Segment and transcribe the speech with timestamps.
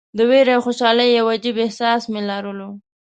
[0.17, 2.69] د ویرې او خوشالۍ یو عجیب احساس مې لرلو.